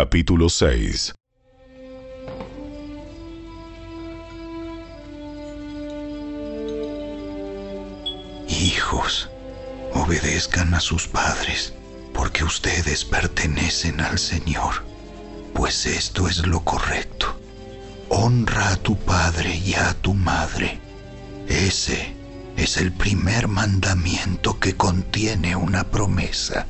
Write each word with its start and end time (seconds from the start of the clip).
Capítulo 0.00 0.48
6 0.48 1.12
Hijos, 8.48 9.28
obedezcan 9.94 10.74
a 10.74 10.78
sus 10.78 11.08
padres, 11.08 11.74
porque 12.14 12.44
ustedes 12.44 13.04
pertenecen 13.04 14.00
al 14.00 14.20
Señor, 14.20 14.84
pues 15.52 15.84
esto 15.84 16.28
es 16.28 16.46
lo 16.46 16.60
correcto. 16.60 17.36
Honra 18.08 18.74
a 18.74 18.76
tu 18.76 18.96
padre 18.96 19.56
y 19.56 19.74
a 19.74 19.94
tu 19.94 20.14
madre. 20.14 20.78
Ese 21.48 22.14
es 22.56 22.76
el 22.76 22.92
primer 22.92 23.48
mandamiento 23.48 24.60
que 24.60 24.76
contiene 24.76 25.56
una 25.56 25.82
promesa. 25.90 26.68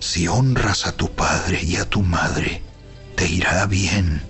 Si 0.00 0.26
honras 0.26 0.86
a 0.86 0.92
tu 0.92 1.10
padre 1.10 1.62
y 1.62 1.76
a 1.76 1.84
tu 1.84 2.02
madre, 2.02 2.62
te 3.16 3.28
irá 3.28 3.66
bien 3.66 4.22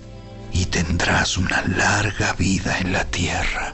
y 0.51 0.65
tendrás 0.65 1.37
una 1.37 1.61
larga 1.65 2.33
vida 2.33 2.77
en 2.79 2.91
la 2.91 3.05
tierra. 3.05 3.73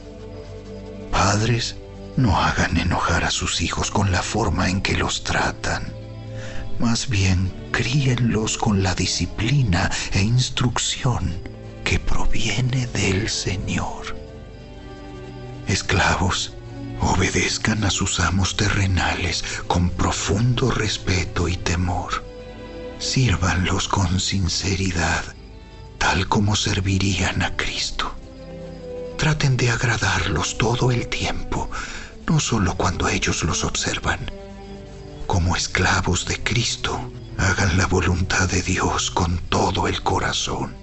Padres, 1.11 1.75
no 2.15 2.39
hagan 2.39 2.77
enojar 2.77 3.23
a 3.23 3.31
sus 3.31 3.61
hijos 3.61 3.89
con 3.89 4.11
la 4.11 4.21
forma 4.21 4.69
en 4.69 4.81
que 4.81 4.95
los 4.95 5.23
tratan. 5.23 5.91
Más 6.77 7.09
bien, 7.09 7.51
críenlos 7.71 8.59
con 8.59 8.83
la 8.83 8.93
disciplina 8.93 9.89
e 10.11 10.21
instrucción 10.21 11.33
que 11.83 11.99
proviene 11.99 12.85
del 12.87 13.27
Señor. 13.27 14.15
Esclavos, 15.67 16.53
obedezcan 17.01 17.83
a 17.83 17.91
sus 17.91 18.19
amos 18.19 18.55
terrenales 18.55 19.43
con 19.67 19.89
profundo 19.89 20.71
respeto 20.71 21.47
y 21.47 21.57
temor. 21.57 22.23
Sírvanlos 22.99 23.87
con 23.87 24.19
sinceridad, 24.19 25.23
tal 25.97 26.27
como 26.27 26.55
servirían 26.55 27.41
a 27.43 27.55
Cristo. 27.55 28.13
Traten 29.17 29.57
de 29.57 29.71
agradarlos 29.71 30.57
todo 30.57 30.91
el 30.91 31.07
tiempo, 31.07 31.69
no 32.27 32.39
solo 32.39 32.75
cuando 32.75 33.07
ellos 33.07 33.43
los 33.43 33.63
observan. 33.63 34.19
Como 35.27 35.55
esclavos 35.55 36.25
de 36.25 36.41
Cristo, 36.41 37.11
hagan 37.37 37.77
la 37.77 37.87
voluntad 37.87 38.49
de 38.49 38.61
Dios 38.61 39.11
con 39.11 39.37
todo 39.49 39.87
el 39.87 40.01
corazón. 40.01 40.75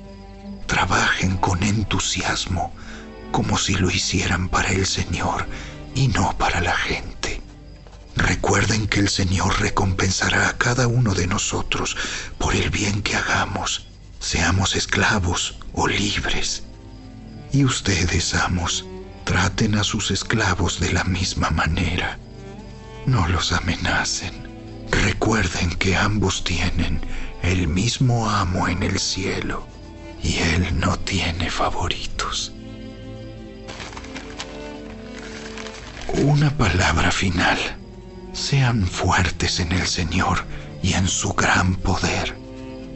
Trabajen 0.67 1.37
con 1.37 1.63
entusiasmo, 1.63 2.73
como 3.31 3.59
si 3.59 3.75
lo 3.75 3.91
hicieran 3.91 4.49
para 4.49 4.71
el 4.71 4.87
Señor 4.87 5.47
y 5.95 6.09
no 6.09 6.37
para 6.39 6.61
la 6.61 6.77
gente. 6.77 7.41
Recuerden 8.17 8.87
que 8.87 9.01
el 9.01 9.09
Señor 9.09 9.61
recompensará 9.61 10.49
a 10.49 10.57
cada 10.57 10.87
uno 10.87 11.15
de 11.15 11.27
nosotros 11.27 11.97
por 12.39 12.55
el 12.55 12.71
bien 12.71 13.03
que 13.03 13.17
hagamos, 13.17 13.87
seamos 14.21 14.77
esclavos 14.77 15.59
o 15.73 15.89
libres. 15.89 16.63
Y 17.53 17.65
ustedes, 17.65 18.35
amos, 18.35 18.85
traten 19.25 19.77
a 19.77 19.85
sus 19.85 20.11
esclavos 20.11 20.81
de 20.81 20.93
la 20.93 21.05
misma 21.05 21.51
manera. 21.51 22.19
No 23.07 23.27
los 23.29 23.53
amenacen. 23.53 24.33
Recuerden 24.91 25.71
que 25.71 25.97
ambos 25.97 26.45
tienen 26.45 27.01
el 27.43 27.69
mismo 27.69 28.31
amo 28.31 28.69
en 28.69 28.83
el 28.83 28.99
cielo 28.99 29.67
y 30.23 30.37
él 30.39 30.81
no 30.81 30.99
tiene 30.99 31.51
favoritos. 31.51 32.54
Una 36.13 36.51
palabra 36.57 37.11
final. 37.11 37.59
Sean 38.33 38.87
fuertes 38.87 39.59
en 39.59 39.73
el 39.73 39.87
Señor 39.87 40.45
y 40.83 40.93
en 40.93 41.09
su 41.09 41.33
gran 41.33 41.77
poder. 41.77 42.37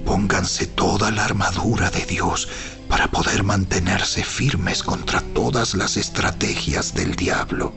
Pónganse 0.04 0.66
toda 0.66 1.10
la 1.10 1.24
armadura 1.24 1.90
de 1.90 2.04
Dios 2.04 2.48
para 2.88 3.10
poder 3.10 3.44
mantenerse 3.44 4.22
firmes 4.24 4.82
contra 4.82 5.20
todas 5.20 5.74
las 5.74 5.96
estrategias 5.96 6.94
del 6.94 7.16
diablo. 7.16 7.74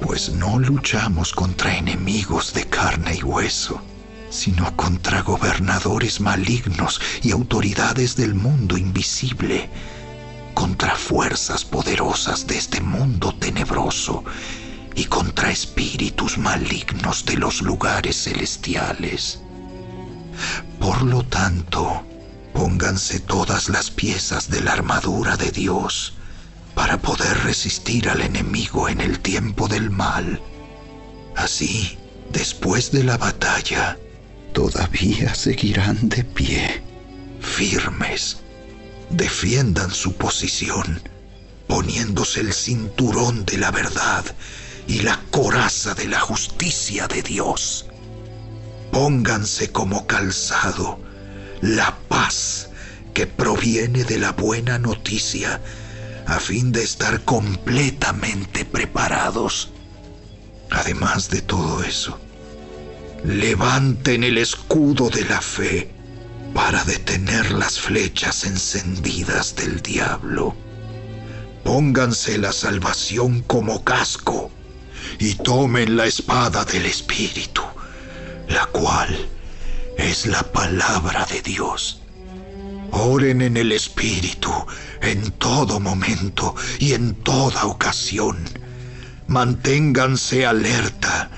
Pues 0.00 0.30
no 0.30 0.58
luchamos 0.58 1.32
contra 1.32 1.76
enemigos 1.76 2.52
de 2.52 2.64
carne 2.64 3.16
y 3.16 3.22
hueso, 3.22 3.80
sino 4.28 4.76
contra 4.76 5.22
gobernadores 5.22 6.20
malignos 6.20 7.00
y 7.22 7.30
autoridades 7.30 8.16
del 8.16 8.34
mundo 8.34 8.76
invisible 8.76 9.70
contra 10.58 10.96
fuerzas 10.96 11.64
poderosas 11.64 12.48
de 12.48 12.58
este 12.58 12.80
mundo 12.80 13.32
tenebroso 13.32 14.24
y 14.96 15.04
contra 15.04 15.52
espíritus 15.52 16.36
malignos 16.36 17.24
de 17.24 17.36
los 17.36 17.62
lugares 17.62 18.24
celestiales. 18.24 19.38
Por 20.80 21.02
lo 21.02 21.22
tanto, 21.22 22.04
pónganse 22.52 23.20
todas 23.20 23.68
las 23.68 23.92
piezas 23.92 24.50
de 24.50 24.60
la 24.60 24.72
armadura 24.72 25.36
de 25.36 25.52
Dios 25.52 26.14
para 26.74 26.98
poder 26.98 27.38
resistir 27.44 28.08
al 28.08 28.20
enemigo 28.20 28.88
en 28.88 29.00
el 29.00 29.20
tiempo 29.20 29.68
del 29.68 29.90
mal. 29.90 30.42
Así, 31.36 31.96
después 32.32 32.90
de 32.90 33.04
la 33.04 33.16
batalla, 33.16 33.96
todavía 34.54 35.36
seguirán 35.36 36.08
de 36.08 36.24
pie, 36.24 36.82
firmes 37.40 38.38
defiendan 39.10 39.90
su 39.90 40.14
posición, 40.14 41.02
poniéndose 41.66 42.40
el 42.40 42.52
cinturón 42.52 43.44
de 43.44 43.58
la 43.58 43.70
verdad 43.70 44.24
y 44.86 45.00
la 45.00 45.20
coraza 45.30 45.94
de 45.94 46.08
la 46.08 46.20
justicia 46.20 47.06
de 47.08 47.22
Dios. 47.22 47.86
Pónganse 48.90 49.70
como 49.70 50.06
calzado 50.06 50.98
la 51.60 51.96
paz 52.08 52.70
que 53.14 53.26
proviene 53.26 54.04
de 54.04 54.18
la 54.18 54.32
buena 54.32 54.78
noticia, 54.78 55.60
a 56.26 56.38
fin 56.40 56.72
de 56.72 56.82
estar 56.82 57.24
completamente 57.24 58.64
preparados. 58.64 59.70
Además 60.70 61.30
de 61.30 61.40
todo 61.40 61.82
eso, 61.82 62.18
levanten 63.24 64.24
el 64.24 64.38
escudo 64.38 65.08
de 65.10 65.24
la 65.24 65.40
fe 65.40 65.97
para 66.58 66.82
detener 66.82 67.52
las 67.52 67.78
flechas 67.78 68.42
encendidas 68.42 69.54
del 69.54 69.80
diablo. 69.80 70.56
Pónganse 71.62 72.36
la 72.36 72.50
salvación 72.50 73.42
como 73.42 73.84
casco 73.84 74.50
y 75.20 75.36
tomen 75.36 75.96
la 75.96 76.06
espada 76.06 76.64
del 76.64 76.86
Espíritu, 76.86 77.62
la 78.48 78.66
cual 78.66 79.16
es 79.98 80.26
la 80.26 80.42
palabra 80.42 81.24
de 81.26 81.42
Dios. 81.42 82.02
Oren 82.90 83.40
en 83.40 83.56
el 83.56 83.70
Espíritu 83.70 84.52
en 85.00 85.30
todo 85.38 85.78
momento 85.78 86.56
y 86.80 86.92
en 86.92 87.14
toda 87.22 87.66
ocasión. 87.66 88.36
Manténganse 89.28 90.44
alerta 90.44 91.30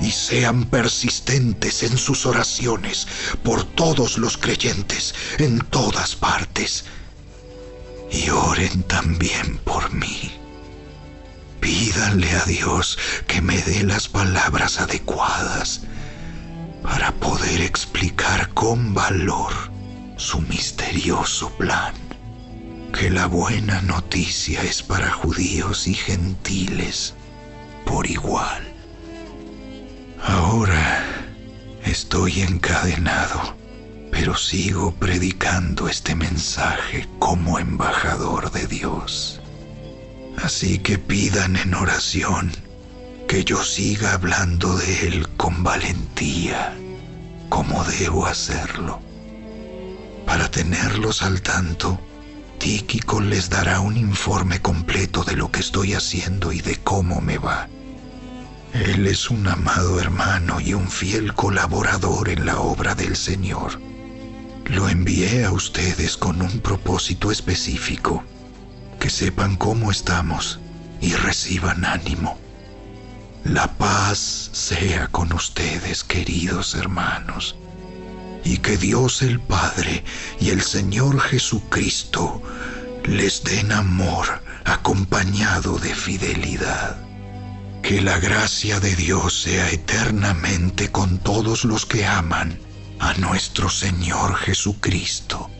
y 0.00 0.10
sean 0.10 0.64
persistentes 0.64 1.82
en 1.82 1.98
sus 1.98 2.26
oraciones 2.26 3.06
por 3.42 3.64
todos 3.64 4.18
los 4.18 4.36
creyentes 4.36 5.14
en 5.38 5.60
todas 5.60 6.14
partes. 6.14 6.84
Y 8.10 8.30
oren 8.30 8.82
también 8.84 9.58
por 9.58 9.92
mí. 9.92 10.32
Pídanle 11.60 12.30
a 12.30 12.44
Dios 12.44 12.98
que 13.26 13.42
me 13.42 13.60
dé 13.62 13.82
las 13.82 14.08
palabras 14.08 14.80
adecuadas 14.80 15.82
para 16.82 17.12
poder 17.12 17.60
explicar 17.60 18.48
con 18.54 18.94
valor 18.94 19.52
su 20.16 20.40
misterioso 20.42 21.50
plan. 21.50 21.94
Que 22.92 23.10
la 23.10 23.26
buena 23.26 23.82
noticia 23.82 24.62
es 24.62 24.82
para 24.82 25.10
judíos 25.10 25.86
y 25.86 25.94
gentiles 25.94 27.14
por 27.84 28.08
igual. 28.08 28.77
Ahora 30.22 31.04
estoy 31.84 32.42
encadenado, 32.42 33.56
pero 34.10 34.36
sigo 34.36 34.92
predicando 34.94 35.88
este 35.88 36.14
mensaje 36.14 37.08
como 37.18 37.58
embajador 37.58 38.50
de 38.50 38.66
Dios. 38.66 39.40
Así 40.42 40.78
que 40.78 40.98
pidan 40.98 41.56
en 41.56 41.74
oración 41.74 42.52
que 43.26 43.44
yo 43.44 43.62
siga 43.62 44.14
hablando 44.14 44.76
de 44.76 45.06
Él 45.06 45.28
con 45.36 45.62
valentía, 45.62 46.74
como 47.48 47.84
debo 47.84 48.26
hacerlo. 48.26 49.00
Para 50.26 50.50
tenerlos 50.50 51.22
al 51.22 51.42
tanto, 51.42 52.00
Tíquico 52.58 53.20
les 53.20 53.50
dará 53.50 53.80
un 53.80 53.96
informe 53.96 54.60
completo 54.60 55.22
de 55.22 55.36
lo 55.36 55.50
que 55.52 55.60
estoy 55.60 55.94
haciendo 55.94 56.52
y 56.52 56.60
de 56.60 56.76
cómo 56.76 57.20
me 57.20 57.38
va. 57.38 57.68
Él 58.74 59.06
es 59.06 59.30
un 59.30 59.48
amado 59.48 59.98
hermano 59.98 60.60
y 60.60 60.74
un 60.74 60.90
fiel 60.90 61.34
colaborador 61.34 62.28
en 62.28 62.44
la 62.44 62.60
obra 62.60 62.94
del 62.94 63.16
Señor. 63.16 63.80
Lo 64.66 64.88
envié 64.88 65.44
a 65.44 65.52
ustedes 65.52 66.16
con 66.16 66.42
un 66.42 66.60
propósito 66.60 67.30
específico, 67.30 68.22
que 69.00 69.08
sepan 69.08 69.56
cómo 69.56 69.90
estamos 69.90 70.60
y 71.00 71.14
reciban 71.14 71.84
ánimo. 71.84 72.38
La 73.44 73.78
paz 73.78 74.50
sea 74.52 75.08
con 75.08 75.32
ustedes, 75.32 76.04
queridos 76.04 76.74
hermanos, 76.74 77.56
y 78.44 78.58
que 78.58 78.76
Dios 78.76 79.22
el 79.22 79.40
Padre 79.40 80.04
y 80.38 80.50
el 80.50 80.60
Señor 80.60 81.20
Jesucristo 81.20 82.42
les 83.04 83.42
den 83.44 83.72
amor 83.72 84.42
acompañado 84.64 85.78
de 85.78 85.94
fidelidad. 85.94 87.07
Que 87.82 88.00
la 88.02 88.18
gracia 88.18 88.80
de 88.80 88.94
Dios 88.94 89.42
sea 89.42 89.70
eternamente 89.70 90.90
con 90.90 91.18
todos 91.18 91.64
los 91.64 91.86
que 91.86 92.04
aman 92.06 92.58
a 92.98 93.14
nuestro 93.14 93.68
Señor 93.70 94.34
Jesucristo. 94.36 95.50